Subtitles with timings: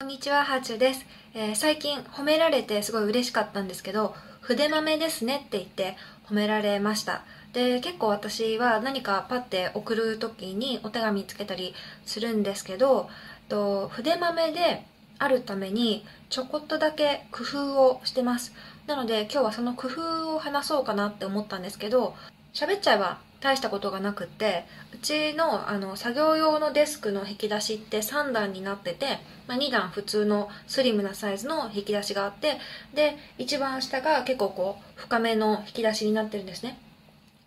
[0.00, 1.04] こんにちは、ハーチューです、
[1.34, 5.96] えー、最近褒められてすごい嬉しかったんですけど、筆豆ですねって言って
[6.28, 7.24] 褒められました。
[7.52, 11.74] で、結構私は何かパッて送る時にお手紙つけたり
[12.06, 13.10] するんですけど、
[13.48, 14.84] と筆豆で
[15.18, 18.52] あるためにちょこっとだけ工夫をしてます。
[18.86, 22.14] なので今日はその工夫を話そうかなって思ったんですけど、
[22.54, 32.58] 喋っちゃえば大したことがなくてうちのあの作業用のデスクの引き出しって3段になってて、まあ、2段普通のスリムなサイズの引き出しがあって
[32.94, 36.78] で一番下が結構こう深めの引き出しになってるんですね。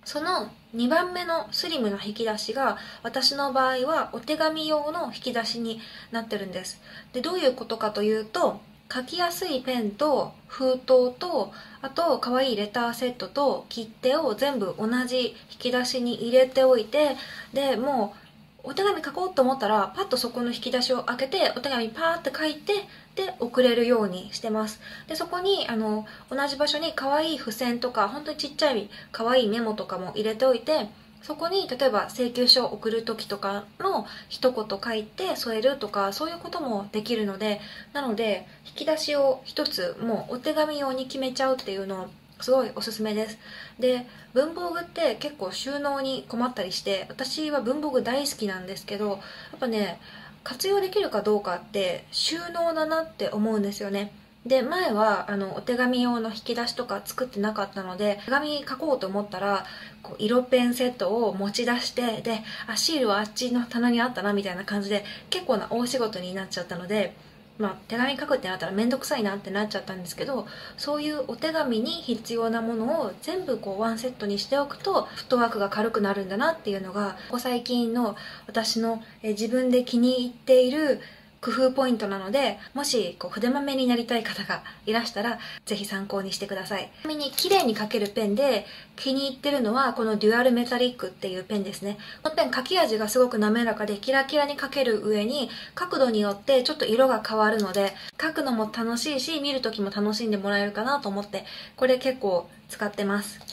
[0.04, 5.80] その2番目のスリムな引き出しが私の場合はお手紙用の引き出しに
[6.12, 6.82] なってるんです。
[7.14, 8.62] でどういうことかというと
[8.94, 17.16] 書きやすいペンと封筒とあと可愛いレターセットと切手を全部同じ引き出しに入れておいて
[17.54, 18.22] でもう
[18.64, 22.74] お手紙書こうと思ったらパッとそこの引き出しを開けてお手紙パーって書いて
[23.16, 24.80] で送れるようにしてます。
[25.08, 30.90] でそこにあの同じ場所に可愛い付箋とか本当にちっちゃい可愛いメモとかも入れておいて
[31.22, 37.62] そこに例えば請求書を送る時とかの一言書いて添えるとかそういうこともできるので
[37.94, 42.08] なので引き出しを一つもうお手紙用に決めちゃうっていうのを
[42.42, 43.38] すごいおすすめです。
[43.80, 49.20] で文房具って結構収納に困ったりして私は文房具大好きなんですけどやっ
[49.60, 50.00] ぱね
[50.44, 54.12] 活用できるかどうかって収納だなって思うんですよね。
[54.46, 59.66] で前はあのお手紙用の引き出しとか作ってなかったので手紙書こうと思ったら
[60.02, 67.14] こう色ペンセットを持ち出してであシールはあっちの棚にあったなみたいな感じで結構な大仕事になっちゃったので、
[67.60, 78.16] まあ、手紙書くってなったら面倒くさいなってなっちゃったんですけどそういうお手紙に必要なものを全部こうワンセットにしておくとフットワークが軽くなるんだなっていうのがここ最近の
[78.48, 81.00] 私のえ自分で気に入っている
[81.42, 86.92] 工夫ポイントなので、もしこう筆豆になりたい方がいらしたら、ぜひ参考にしてください。
[87.02, 91.98] ちなみに綺麗に書けるペンで気に入ってるのはこのデュアルメタリックっていうペンですね。
[92.22, 103.40] このペン書き味がすごく滑らかでキラキラに書ける上に角度によってちょっと色が変わるので、書くのも楽しいし、見る時も楽しんでもらえるかなと思って、これ結構使ってます。
[103.40, 103.46] で、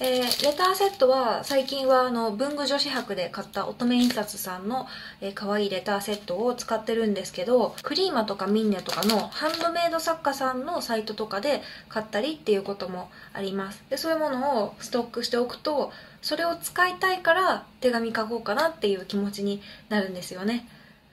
[0.00, 4.88] えー、レターセットは最近はあの文具女子博で買った乙女印刷さんの、
[5.20, 13.84] えー、可愛いレターセットを使ってるんですけどクリーマとかミンネとかのハンドメイド作家さんのサイトとかで買ったりっていうこともあります。
[13.88, 20.66] でそういうものをストックしておくとそれを使いたいから手紙書こうかなっていう気持ちになるんですよね。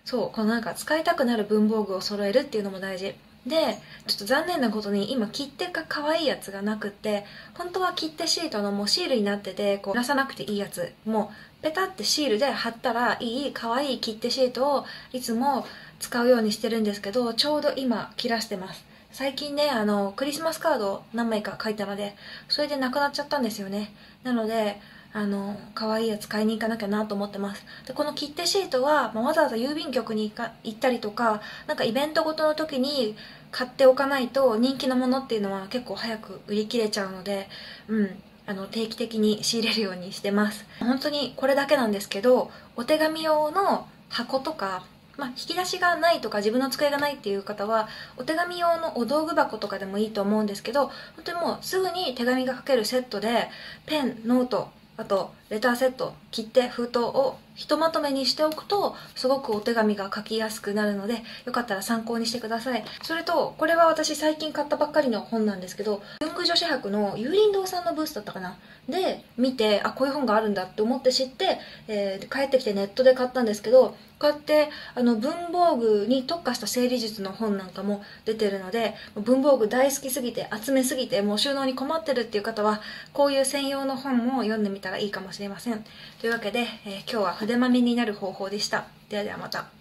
[0.06, 3.14] そうこのなんか使いたくなる文房具を揃えるっていうのも大事。
[3.46, 7.26] でちょっと残念なことに今切手が可愛いやつがなくって
[7.56, 15.66] 本当は切手シートのもうシールになっててこう出さなくていいやつもうペタってシールで貼ったらいい可愛い切手シートをいつも
[16.00, 18.86] 使うようにしてるんですけどちょうど今切らしてます。
[19.12, 22.16] 最近ねあのクリスマスカード何枚か書いたので
[22.48, 23.94] それでなくなっちゃったんですよね。
[24.24, 24.80] なので
[25.14, 27.66] あの可愛いやつ買いに行かなきゃなと思ってます。
[27.86, 30.32] でこの切手シートは、まあ、わざわざ郵便局に
[30.64, 33.16] 行ったりとかなんかイベントごとの時に
[33.52, 37.50] 買っておかないと人気のものっていうのは結構早く売り切れちゃうので
[37.88, 38.10] うん
[38.48, 40.66] あの定期的に仕入れるようにしてます。
[40.80, 44.84] 本当にこれだけなんですけどお手紙用の箱とか
[45.18, 50.94] まあ、引き出しがないとか自分の机がないっていう方はお手紙用のお道具箱とかでもいいと思うんですけど本
[51.26, 53.50] 当にもうすぐに手紙が書けるセットで
[53.86, 54.70] ペンノート
[55.02, 62.84] あとレターセット切手封筒をひとまとめにしておくとすごくお手紙が書きやすくなるのでよかったら参考にしてください。
[63.04, 68.58] それとこれは私最近買ったばっかりの本なんですけど文具女子博の有林堂さんのブースだったかな？
[68.88, 82.82] で見てあこういう本があるんだって思って知って、えー、帰ってきてネットで買ったんですけどこうやってあの文房具に特化した整理術の本なんかも出てるので文房具大好きすぎて集めすぎてもう収納に困ってるっていう方は
[83.14, 85.84] こういう専用の本も読んでみたらいいかもしれません。
[86.20, 88.86] というわけで、えー、今日は筆まみになる方法でした。
[89.10, 89.81] ではではまた。